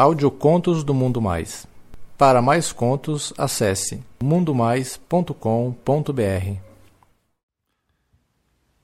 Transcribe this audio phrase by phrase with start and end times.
[0.00, 1.66] Audiocontos do Mundo Mais.
[2.16, 5.32] Para mais contos, acesse mundomais.com.br.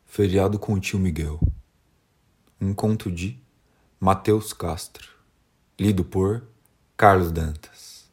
[0.04, 1.38] Feriado com o tio Miguel.
[2.60, 3.38] Um conto de
[4.00, 5.08] Mateus Castro.
[5.78, 6.42] Lido por
[6.96, 8.10] Carlos Dantas.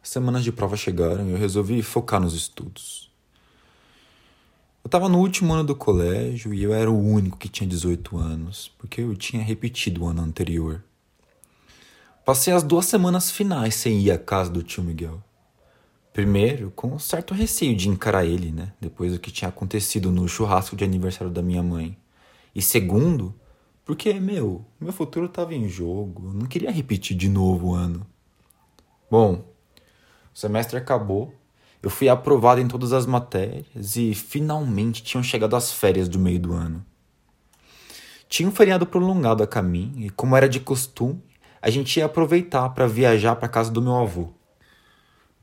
[0.00, 3.11] As semanas de prova chegaram e eu resolvi focar nos estudos.
[4.84, 8.16] Eu estava no último ano do colégio e eu era o único que tinha 18
[8.18, 10.82] anos, porque eu tinha repetido o ano anterior.
[12.24, 15.22] Passei as duas semanas finais sem ir à casa do tio Miguel.
[16.12, 18.72] Primeiro, com um certo receio de encarar ele, né?
[18.80, 21.96] Depois do que tinha acontecido no churrasco de aniversário da minha mãe.
[22.54, 23.34] E segundo,
[23.84, 26.28] porque, meu, meu futuro estava em jogo.
[26.28, 28.04] Eu não queria repetir de novo o ano.
[29.10, 29.44] Bom,
[30.34, 31.32] o semestre acabou
[31.82, 36.38] eu fui aprovado em todas as matérias e finalmente tinham chegado as férias do meio
[36.38, 36.84] do ano.
[38.28, 41.22] Tinha um feriado prolongado a caminho e, como era de costume,
[41.60, 44.28] a gente ia aproveitar para viajar para casa do meu avô.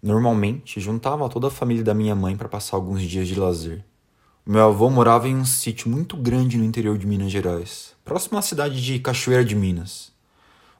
[0.01, 3.83] Normalmente, juntava toda a família da minha mãe para passar alguns dias de lazer.
[4.45, 8.41] Meu avô morava em um sítio muito grande no interior de Minas Gerais, próximo à
[8.41, 10.11] cidade de Cachoeira de Minas.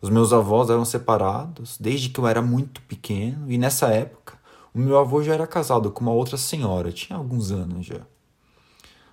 [0.02, 4.39] Os meus avós eram separados desde que eu era muito pequeno e nessa época
[4.74, 8.02] o meu avô já era casado com uma outra senhora, tinha alguns anos já.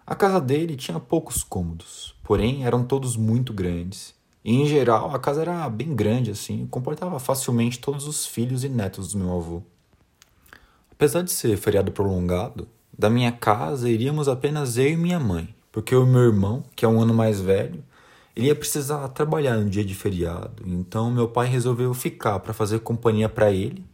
[0.07, 4.15] A casa dele tinha poucos cômodos, porém eram todos muito grandes.
[4.45, 8.69] E em geral a casa era bem grande assim, comportava facilmente todos os filhos e
[8.69, 9.63] netos do meu avô.
[10.93, 15.95] Apesar de ser feriado prolongado, da minha casa iríamos apenas eu e minha mãe, porque
[15.97, 17.83] o meu irmão, que é um ano mais velho,
[18.37, 20.63] ele ia precisar trabalhar no dia de feriado.
[20.65, 23.85] Então meu pai resolveu ficar para fazer companhia para ele,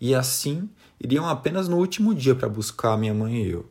[0.00, 0.68] e assim
[1.00, 3.70] iriam apenas no último dia para buscar minha mãe e eu.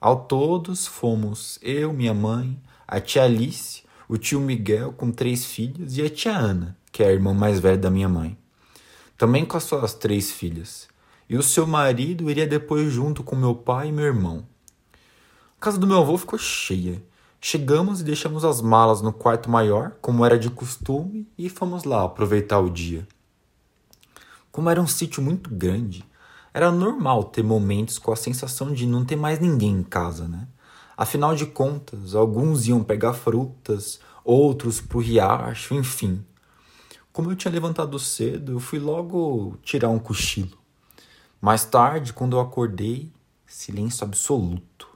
[0.00, 5.96] Ao todos fomos eu, minha mãe, a tia Alice, o tio Miguel com três filhos
[5.98, 8.38] e a tia Ana, que é a irmã mais velha da minha mãe.
[9.18, 10.88] Também com as suas três filhas.
[11.28, 14.46] E o seu marido iria depois junto com meu pai e meu irmão.
[15.58, 17.02] A casa do meu avô ficou cheia.
[17.40, 22.04] Chegamos e deixamos as malas no quarto maior, como era de costume, e fomos lá
[22.04, 23.06] aproveitar o dia.
[24.52, 26.04] Como era um sítio muito grande,
[26.56, 30.48] era normal ter momentos com a sensação de não ter mais ninguém em casa, né?
[30.96, 36.24] Afinal de contas, alguns iam pegar frutas, outros pro riacho, enfim.
[37.12, 40.56] Como eu tinha levantado cedo, eu fui logo tirar um cochilo.
[41.42, 43.12] Mais tarde, quando eu acordei,
[43.46, 44.88] silêncio absoluto.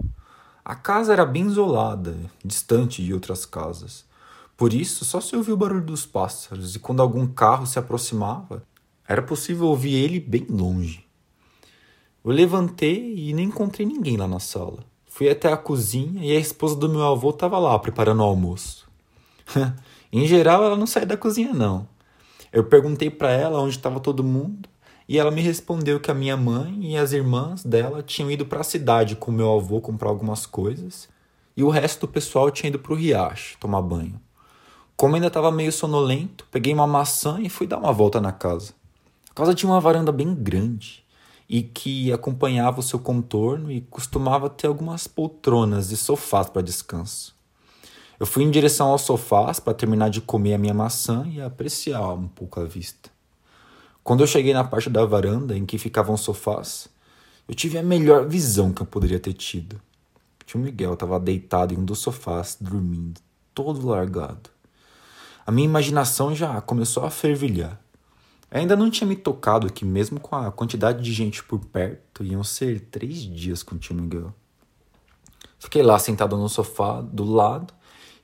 [0.65, 4.07] A casa era bem isolada, distante de outras casas.
[4.57, 8.63] Por isso, só se ouvia o barulho dos pássaros, e quando algum carro se aproximava,
[9.07, 11.10] era possível ouvir ele bem longe.
[12.23, 14.85] Eu levantei e nem encontrei ninguém lá na sala.
[15.07, 18.87] Fui até a cozinha e a esposa do meu avô estava lá preparando o almoço.
[20.13, 21.89] em geral, ela não sai da cozinha, não.
[22.53, 24.69] Eu perguntei para ela onde estava todo mundo
[25.09, 28.61] e ela me respondeu que a minha mãe e as irmãs dela tinham ido para
[28.61, 31.09] a cidade com meu avô comprar algumas coisas
[31.57, 34.21] e o resto do pessoal tinha ido para o riacho tomar banho.
[34.95, 38.75] Como ainda estava meio sonolento, peguei uma maçã e fui dar uma volta na casa.
[39.31, 41.03] A casa tinha uma varanda bem grande
[41.53, 47.35] e que acompanhava o seu contorno e costumava ter algumas poltronas e sofás para descanso.
[48.21, 52.15] Eu fui em direção aos sofás para terminar de comer a minha maçã e apreciar
[52.15, 53.11] um pouco a vista.
[54.05, 56.89] Quando eu cheguei na parte da varanda em que ficavam os sofás,
[57.49, 59.75] eu tive a melhor visão que eu poderia ter tido.
[60.41, 63.21] O tio Miguel estava deitado em um dos sofás, dormindo,
[63.53, 64.51] todo largado.
[65.45, 67.81] A minha imaginação já começou a fervilhar.
[68.51, 72.43] Ainda não tinha me tocado que, mesmo com a quantidade de gente por perto, iam
[72.43, 74.35] ser três dias com o tio Miguel.
[75.57, 77.73] Fiquei lá sentado no sofá do lado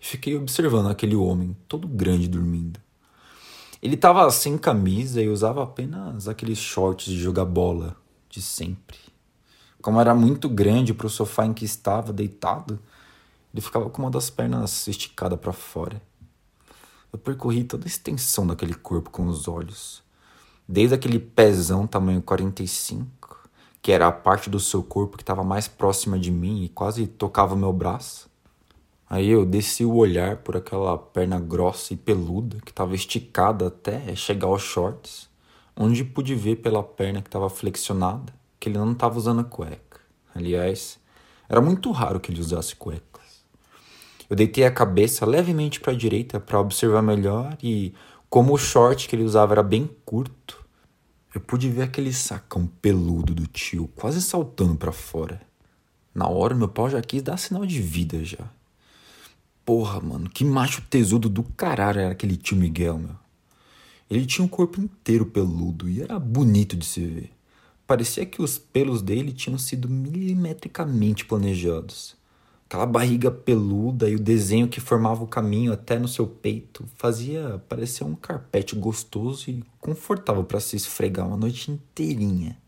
[0.01, 2.81] e fiquei observando aquele homem, todo grande, dormindo.
[3.81, 7.95] Ele estava sem camisa e usava apenas aqueles shorts de jogar bola
[8.29, 8.99] de sempre.
[9.81, 12.81] Como era muito grande para o sofá em que estava deitado,
[13.55, 16.03] ele ficava com uma das pernas esticada para fora.
[17.13, 20.05] Eu percorri toda a extensão daquele corpo com os olhos
[20.69, 23.49] desde aquele pezão tamanho 45,
[23.81, 27.07] que era a parte do seu corpo que estava mais próxima de mim e quase
[27.07, 28.29] tocava o meu braço.
[29.09, 34.17] Aí eu desci o olhar por aquela perna grossa e peluda que estava esticada até
[34.17, 35.29] chegar aos shorts,
[35.77, 40.01] onde pude ver pela perna que estava flexionada que ele não estava usando cueca.
[40.35, 40.99] Aliás,
[41.49, 43.45] era muito raro que ele usasse cuecas.
[44.29, 47.95] Eu deitei a cabeça levemente para a direita para observar melhor e
[48.29, 50.56] como o short que ele usava era bem curto,
[51.37, 55.43] eu pude ver aquele sacão peludo do tio quase saltando para fora.
[56.15, 58.51] Na hora, meu pau já quis dar sinal de vida já.
[59.63, 63.17] Porra, mano, que macho tesudo do caralho era aquele tio Miguel, meu.
[64.09, 67.31] Ele tinha um corpo inteiro peludo e era bonito de se ver.
[67.87, 72.17] Parecia que os pelos dele tinham sido milimetricamente planejados.
[72.67, 77.63] Aquela barriga peluda e o desenho que formava o caminho até no seu peito fazia
[77.69, 82.59] parecer um carpete gostoso e confortável para se esfregar uma noite inteirinha.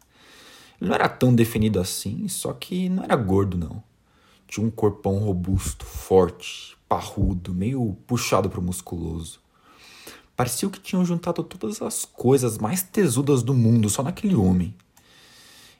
[0.80, 3.82] Ele não era tão definido assim, só que não era gordo não.
[4.46, 9.40] Tinha um corpão robusto, forte, parrudo, meio puxado para o musculoso.
[10.36, 14.72] Parecia que tinham juntado todas as coisas mais tesudas do mundo só naquele homem.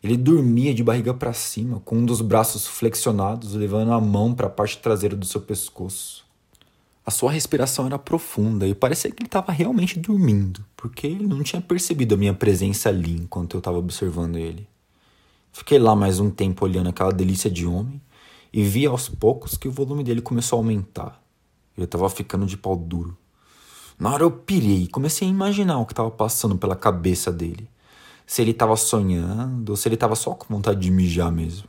[0.02, 4.46] Ele dormia de barriga para cima, com um dos braços flexionados, levando a mão para
[4.46, 6.24] a parte traseira do seu pescoço.
[7.04, 11.42] A sua respiração era profunda e parecia que ele estava realmente dormindo, porque ele não
[11.42, 14.68] tinha percebido a minha presença ali enquanto eu estava observando ele.
[15.50, 18.00] Fiquei lá mais um tempo olhando aquela delícia de homem
[18.52, 21.20] e vi aos poucos que o volume dele começou a aumentar.
[21.76, 23.16] Ele estava ficando de pau duro.
[23.98, 27.68] Na hora eu pirei e comecei a imaginar o que estava passando pela cabeça dele.
[28.28, 31.66] Se ele estava sonhando ou se ele estava só com vontade de mijar mesmo.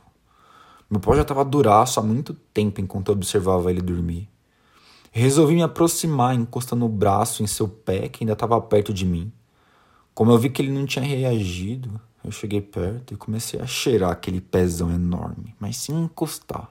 [0.90, 4.28] Meu pau já estava duraço há muito tempo enquanto eu observava ele dormir.
[5.10, 9.32] Resolvi me aproximar, encostando o braço em seu pé que ainda estava perto de mim.
[10.12, 14.10] Como eu vi que ele não tinha reagido, eu cheguei perto e comecei a cheirar
[14.10, 16.68] aquele pezão enorme, mas sem encostar.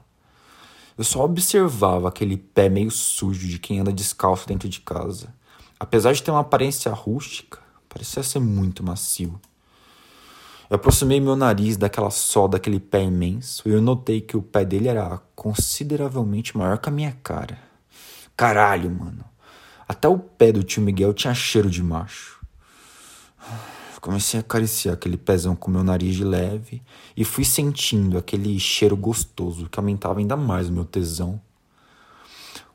[0.96, 5.34] Eu só observava aquele pé meio sujo de quem anda descalço dentro de casa.
[5.80, 7.58] Apesar de ter uma aparência rústica,
[7.88, 9.40] parecia ser muito macio.
[10.70, 14.64] Eu aproximei meu nariz daquela só daquele pé imenso e eu notei que o pé
[14.64, 17.58] dele era consideravelmente maior que a minha cara.
[18.36, 19.24] Caralho, mano.
[19.88, 22.38] Até o pé do tio Miguel tinha cheiro de macho.
[24.00, 26.80] Comecei a acariciar aquele pezão com meu nariz de leve
[27.16, 31.40] e fui sentindo aquele cheiro gostoso que aumentava ainda mais o meu tesão.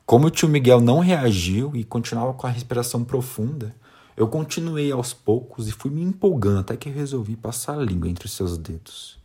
[0.05, 3.73] Como o tio Miguel não reagiu e continuava com a respiração profunda,
[4.17, 8.29] eu continuei aos poucos e fui me empolgando até que resolvi passar a língua entre
[8.29, 9.19] seus dedos,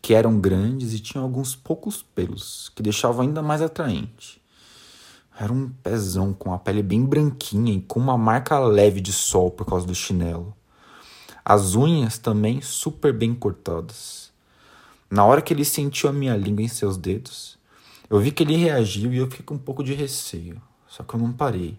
[0.00, 4.40] que eram grandes e tinham alguns poucos pelos, que deixavam ainda mais atraente.
[5.38, 9.50] Era um pezão com a pele bem branquinha e com uma marca leve de sol
[9.50, 10.56] por causa do chinelo.
[11.44, 14.32] As unhas também super bem cortadas.
[15.10, 17.58] Na hora que ele sentiu a minha língua em seus dedos,
[18.08, 20.62] eu vi que ele reagiu e eu fiquei com um pouco de receio.
[20.88, 21.78] Só que eu não parei.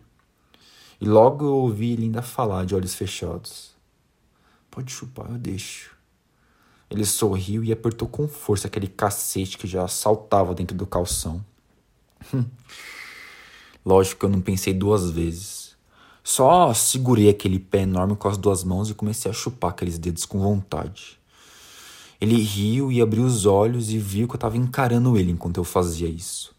[1.00, 3.76] E logo eu ouvi ele ainda falar de olhos fechados.
[4.72, 5.96] Pode chupar, eu deixo.
[6.90, 11.44] Ele sorriu e apertou com força aquele cacete que já saltava dentro do calção.
[13.86, 15.76] Lógico que eu não pensei duas vezes.
[16.24, 20.26] Só segurei aquele pé enorme com as duas mãos e comecei a chupar aqueles dedos
[20.26, 21.20] com vontade.
[22.20, 25.64] Ele riu e abriu os olhos e viu que eu estava encarando ele enquanto eu
[25.64, 26.55] fazia isso.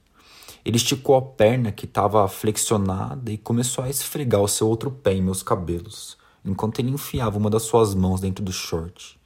[0.67, 5.15] Ele esticou a perna que estava flexionada e começou a esfregar o seu outro pé
[5.15, 9.17] em meus cabelos, enquanto ele enfiava uma das suas mãos dentro do short.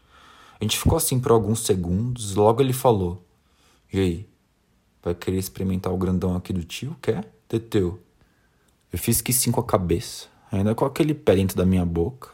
[0.60, 3.25] A gente ficou assim por alguns segundos, logo ele falou:
[3.90, 4.28] E aí,
[5.02, 6.94] vai querer experimentar o grandão aqui do tio?
[7.00, 7.25] Quer?
[7.48, 7.98] Teteu.
[8.93, 12.28] Eu fiz que sim com a cabeça, ainda com aquele pé dentro da minha boca.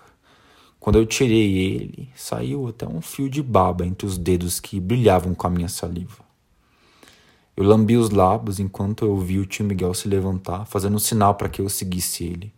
[0.80, 5.32] Quando eu tirei ele, saiu até um fio de baba entre os dedos que brilhavam
[5.32, 6.25] com a minha saliva.
[7.56, 11.34] Eu lambi os lábios enquanto eu vi o tio Miguel se levantar, fazendo um sinal
[11.34, 12.52] para que eu seguisse ele.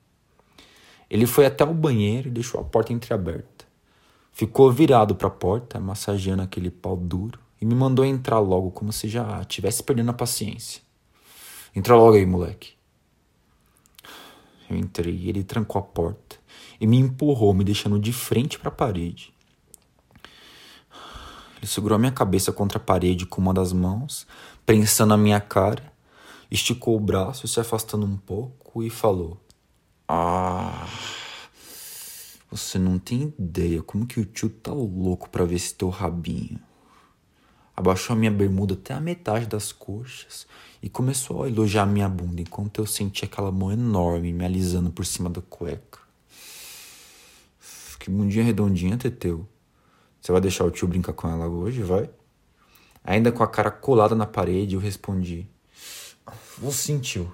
[1.09, 3.65] Ele foi até o banheiro e deixou a porta entreaberta.
[4.33, 8.93] Ficou virado para a porta, massageando aquele pau duro, e me mandou entrar logo, como
[8.93, 10.83] se já estivesse perdendo a paciência.
[11.75, 12.73] Entra logo aí, moleque.
[14.69, 16.37] Eu entrei, ele trancou a porta
[16.81, 19.33] e me empurrou, me deixando de frente para a parede.
[21.57, 24.27] Ele segurou a minha cabeça contra a parede com uma das mãos,
[24.69, 25.91] prensando a minha cara,
[26.51, 29.41] esticou o braço, se afastando um pouco e falou:
[30.07, 30.87] Ah,
[32.51, 36.61] você não tem ideia como que o tio tá louco para ver esse teu rabinho.
[37.75, 40.47] Abaixou a minha bermuda até a metade das coxas
[40.83, 45.07] e começou a elogiar minha bunda enquanto eu sentia aquela mão enorme me alisando por
[45.07, 46.01] cima da cueca.
[47.99, 49.49] Que bundinha redondinha, Teteu.
[50.21, 52.11] Você vai deixar o tio brincar com ela hoje, vai?
[53.05, 55.49] Ainda com a cara colada na parede, eu respondi:
[56.59, 57.33] Vou sim, tio.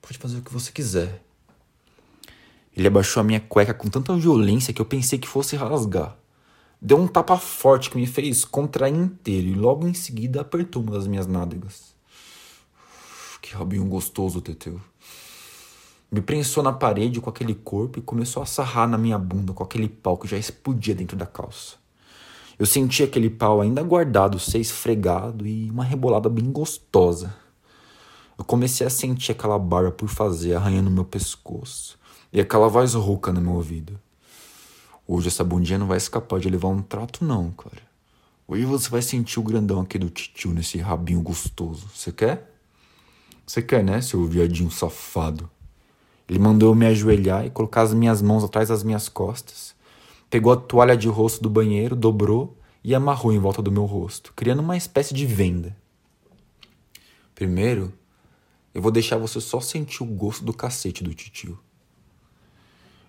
[0.00, 1.22] Pode fazer o que você quiser.
[2.76, 6.16] Ele abaixou a minha cueca com tanta violência que eu pensei que fosse rasgar.
[6.80, 10.92] Deu um tapa forte que me fez contrair inteiro e logo em seguida apertou uma
[10.92, 11.94] das minhas nádegas.
[13.40, 14.80] Que rabinho gostoso, Teteu.
[16.10, 19.64] Me prensou na parede com aquele corpo e começou a sarrar na minha bunda com
[19.64, 21.76] aquele pau que já explodia dentro da calça.
[22.58, 27.36] Eu senti aquele pau ainda guardado ser esfregado e uma rebolada bem gostosa.
[28.38, 31.98] Eu comecei a sentir aquela barba por fazer arranhando meu pescoço
[32.32, 34.00] e aquela voz rouca no meu ouvido.
[35.06, 37.82] Hoje essa bundinha não vai escapar de levar um trato, não, cara.
[38.48, 41.86] Hoje você vai sentir o grandão aqui do titio nesse rabinho gostoso.
[41.94, 42.52] Você quer?
[43.46, 45.48] Você quer, né, seu viadinho safado?
[46.28, 49.75] Ele mandou eu me ajoelhar e colocar as minhas mãos atrás das minhas costas.
[50.28, 54.32] Pegou a toalha de rosto do banheiro, dobrou e amarrou em volta do meu rosto,
[54.34, 55.76] criando uma espécie de venda.
[57.34, 57.92] Primeiro,
[58.74, 61.58] eu vou deixar você só sentir o gosto do cacete do titio.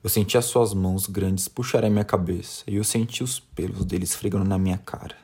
[0.03, 4.03] Eu senti as suas mãos grandes puxarem minha cabeça e eu senti os pelos dele
[4.03, 5.17] esfregando na minha cara.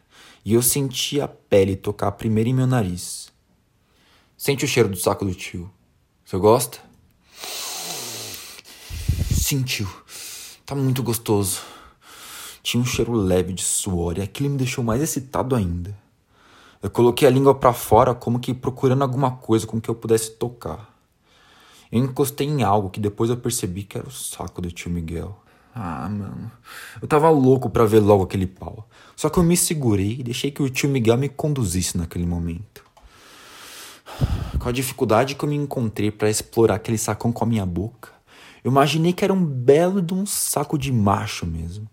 [0.43, 3.31] E eu senti a pele tocar primeiro em meu nariz.
[4.35, 5.71] Sente o cheiro do saco do tio.
[6.25, 6.79] Você gosta?
[9.31, 9.87] Sentiu.
[10.65, 11.61] Tá muito gostoso.
[12.63, 15.93] Tinha um cheiro leve de suor e aquilo me deixou mais excitado ainda.
[16.81, 20.31] Eu coloquei a língua para fora como que procurando alguma coisa com que eu pudesse
[20.31, 20.93] tocar.
[21.91, 25.37] Eu encostei em algo que depois eu percebi que era o saco do tio Miguel.
[25.75, 26.51] Ah, mano.
[27.01, 28.87] Eu tava louco para ver logo aquele pau.
[29.15, 32.83] Só que eu me segurei e deixei que o tio Miguel me conduzisse naquele momento.
[34.57, 38.09] Com a dificuldade que eu me encontrei para explorar aquele sacão com a minha boca,
[38.63, 41.89] eu imaginei que era um belo de um saco de macho mesmo.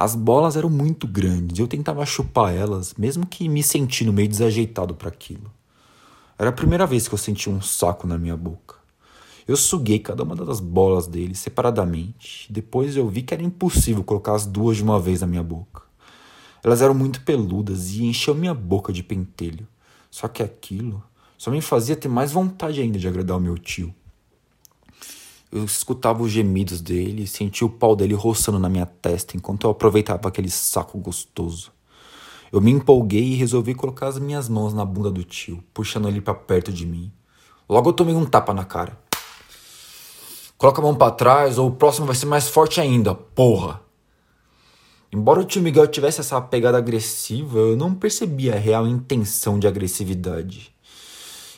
[0.00, 4.30] As bolas eram muito grandes e eu tentava chupar elas, mesmo que me sentindo meio
[4.30, 5.52] desajeitado para aquilo.
[6.38, 8.76] Era a primeira vez que eu sentia um saco na minha boca.
[9.46, 12.50] Eu suguei cada uma das bolas dele separadamente.
[12.50, 15.82] Depois eu vi que era impossível colocar as duas de uma vez na minha boca.
[16.64, 19.68] Elas eram muito peludas e enchiam minha boca de pentelho.
[20.10, 21.04] Só que aquilo
[21.36, 23.94] só me fazia ter mais vontade ainda de agradar o meu tio.
[25.52, 29.66] Eu escutava os gemidos dele e sentia o pau dele roçando na minha testa enquanto
[29.66, 31.72] eu aproveitava aquele saco gostoso.
[32.52, 36.20] Eu me empolguei e resolvi colocar as minhas mãos na bunda do tio, puxando ele
[36.20, 37.10] para perto de mim.
[37.68, 38.96] Logo eu tomei um tapa na cara.
[40.56, 43.80] Coloca a mão para trás ou o próximo vai ser mais forte ainda, porra.
[45.12, 49.66] Embora o tio Miguel tivesse essa pegada agressiva, eu não percebia a real intenção de
[49.66, 50.72] agressividade.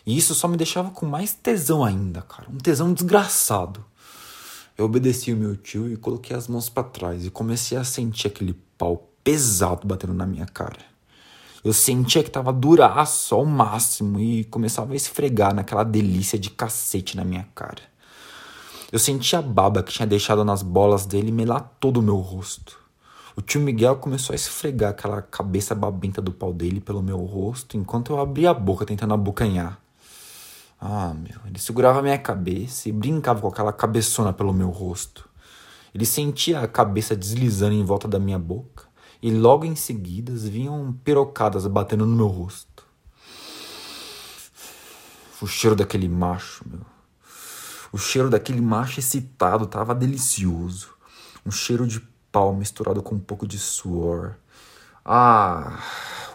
[0.04, 2.48] E isso só me deixava com mais tesão ainda, cara.
[2.50, 3.84] Um tesão desgraçado.
[4.76, 8.28] Eu obedeci o meu tio e coloquei as mãos para trás e comecei a sentir
[8.28, 10.78] aquele pau pesado batendo na minha cara.
[11.64, 17.16] Eu sentia que tava duraço ao máximo e começava a esfregar naquela delícia de cacete
[17.16, 17.82] na minha cara.
[18.90, 22.76] Eu sentia a baba que tinha deixado nas bolas dele melar todo o meu rosto.
[23.36, 27.76] O tio Miguel começou a esfregar aquela cabeça babenta do pau dele pelo meu rosto
[27.76, 29.80] enquanto eu abria a boca tentando abocanhar.
[30.84, 35.28] Ah, meu, ele segurava a minha cabeça e brincava com aquela cabeçona pelo meu rosto.
[35.94, 38.88] Ele sentia a cabeça deslizando em volta da minha boca
[39.22, 42.84] e logo em seguida vinham pirocadas batendo no meu rosto.
[45.40, 46.80] O cheiro daquele macho, meu.
[47.92, 50.94] O cheiro daquele macho excitado tava delicioso.
[51.46, 52.00] Um cheiro de
[52.32, 54.34] pau misturado com um pouco de suor.
[55.04, 55.82] Ah,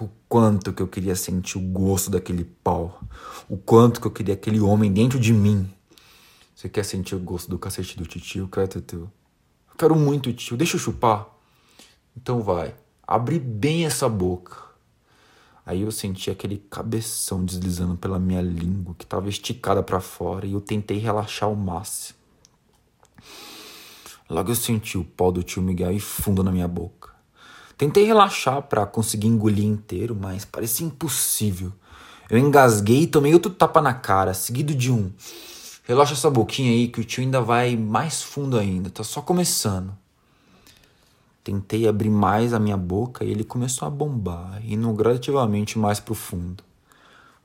[0.01, 3.01] o quanto que eu queria sentir o gosto daquele pau.
[3.47, 5.71] O quanto que eu queria aquele homem dentro de mim.
[6.53, 8.47] Você quer sentir o gosto do cacete do tio?
[8.47, 9.11] Quer, tio?
[9.69, 10.57] Eu quero muito, tio.
[10.57, 11.27] Deixa eu chupar.
[12.15, 12.75] Então vai.
[13.07, 14.67] Abre bem essa boca.
[15.65, 20.53] Aí eu senti aquele cabeção deslizando pela minha língua que estava esticada para fora e
[20.53, 22.17] eu tentei relaxar ao máximo.
[24.29, 27.16] Logo eu senti o pau do tio Miguel ir fundo na minha boca.
[27.77, 31.71] Tentei relaxar para conseguir engolir inteiro, mas parecia impossível.
[32.27, 35.11] Eu engasguei e tomei outro tapa na cara, seguido de um.
[35.83, 39.95] Relaxa essa boquinha aí que o tio ainda vai mais fundo ainda, tá só começando.
[41.43, 46.63] Tentei abrir mais a minha boca e ele começou a bombar, indo gradativamente mais profundo.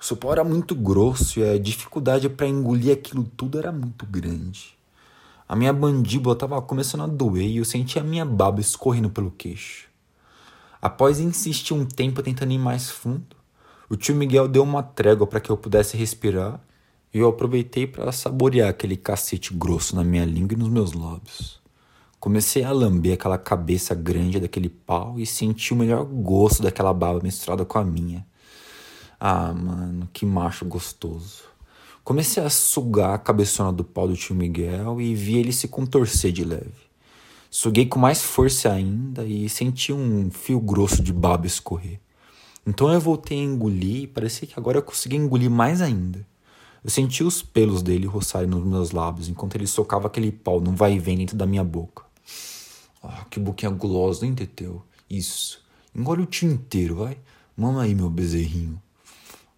[0.01, 4.75] O sopor era muito grosso e a dificuldade para engolir aquilo tudo era muito grande.
[5.47, 9.31] A minha mandíbula estava começando a doer e eu sentia a minha baba escorrendo pelo
[9.31, 9.92] queixo.
[10.83, 13.37] Após insistir um tempo tentando ir mais fundo,
[13.89, 16.61] o tio Miguel deu uma trégua para que eu pudesse respirar
[17.15, 21.63] e eu aproveitei para saborear aquele cacete grosso na minha língua e nos meus lábios.
[22.19, 27.21] Comecei a lamber aquela cabeça grande daquele pau e senti o melhor gosto daquela baba
[27.23, 28.27] misturada com a minha.
[29.21, 31.45] Ah, mano, que macho gostoso.
[32.03, 36.33] Comecei a sugar a cabeçona do pau do tio Miguel e vi ele se contorcer
[36.33, 36.92] de leve.
[37.55, 42.01] Suguei com mais força ainda e senti um fio grosso de baba escorrer.
[42.67, 46.27] Então eu voltei a engolir e parecia que agora eu conseguia engolir mais ainda.
[46.83, 50.75] Eu senti os pelos dele roçarem nos meus lábios enquanto ele socava aquele pau num
[50.75, 52.05] vai e vem dentro da minha boca.
[53.03, 54.83] Ah, que boquinha gulosa, hein, Teteu?
[55.11, 55.63] Isso.
[55.95, 57.19] Engole o tio inteiro, vai.
[57.55, 58.81] Mama aí, meu bezerrinho.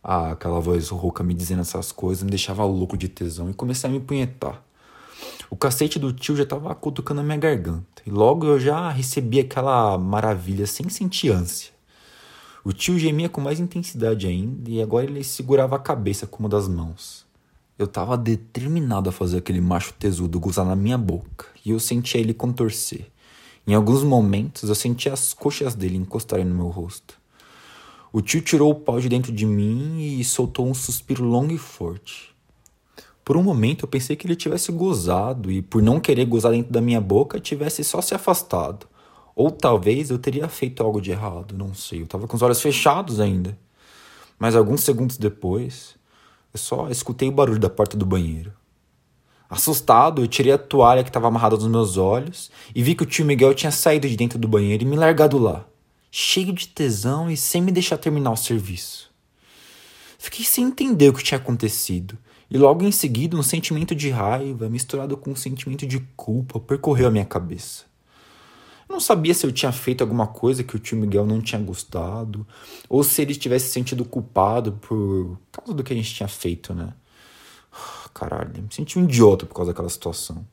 [0.02, 3.88] Ah, aquela voz rouca me dizendo essas coisas me deixava louco de tesão e comecei
[3.88, 4.64] a me punhetar.
[5.50, 9.40] O cacete do tio já tava cutucando a minha garganta e logo eu já recebi
[9.40, 11.72] aquela maravilha sem sentir ânsia.
[12.64, 16.48] O tio gemia com mais intensidade ainda e agora ele segurava a cabeça com uma
[16.48, 17.26] das mãos.
[17.78, 22.20] Eu tava determinado a fazer aquele macho tesudo gozar na minha boca e eu sentia
[22.20, 23.06] ele contorcer.
[23.66, 27.18] Em alguns momentos eu sentia as coxas dele encostarem no meu rosto.
[28.12, 31.58] O tio tirou o pau de dentro de mim e soltou um suspiro longo e
[31.58, 32.33] forte.
[33.24, 36.72] Por um momento eu pensei que ele tivesse gozado e, por não querer gozar dentro
[36.72, 38.86] da minha boca, tivesse só se afastado.
[39.34, 42.00] Ou talvez eu teria feito algo de errado, não sei.
[42.00, 43.58] Eu estava com os olhos fechados ainda.
[44.38, 45.96] Mas alguns segundos depois,
[46.52, 48.52] eu só escutei o barulho da porta do banheiro.
[49.48, 53.06] Assustado, eu tirei a toalha que estava amarrada nos meus olhos e vi que o
[53.06, 55.66] tio Miguel tinha saído de dentro do banheiro e me largado lá
[56.16, 59.10] cheio de tesão e sem me deixar terminar o serviço.
[60.16, 62.16] Fiquei sem entender o que tinha acontecido,
[62.54, 67.08] e logo em seguida um sentimento de raiva, misturado com um sentimento de culpa, percorreu
[67.08, 67.82] a minha cabeça.
[68.88, 71.60] Eu não sabia se eu tinha feito alguma coisa que o tio Miguel não tinha
[71.60, 72.46] gostado,
[72.88, 76.94] ou se ele tivesse sentido culpado por causa do que a gente tinha feito, né?
[78.14, 80.46] Caralho, me senti um idiota por causa daquela situação.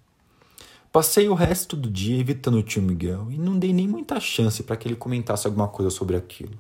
[0.92, 4.64] Passei o resto do dia evitando o tio Miguel e não dei nem muita chance
[4.64, 6.58] para que ele comentasse alguma coisa sobre aquilo.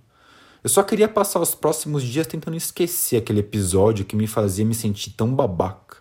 [0.63, 4.75] Eu só queria passar os próximos dias tentando esquecer aquele episódio que me fazia me
[4.75, 5.98] sentir tão babaca.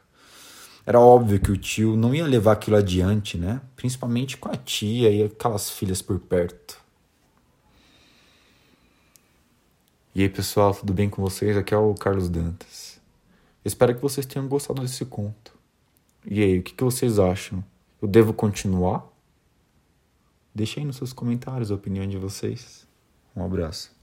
[0.84, 3.60] Era óbvio que o tio não ia levar aquilo adiante, né?
[3.74, 6.78] Principalmente com a tia e aquelas filhas por perto.
[10.14, 11.56] E aí, pessoal, tudo bem com vocês?
[11.56, 13.00] Aqui é o Carlos Dantas.
[13.64, 15.54] espero que vocês tenham gostado desse conto.
[16.26, 17.64] E aí, o que, que vocês acham?
[18.02, 19.06] Eu devo continuar?
[20.54, 22.86] Deixe aí nos seus comentários a opinião de vocês.
[23.34, 23.99] Um abraço.